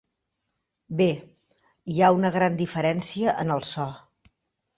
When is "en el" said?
3.45-3.63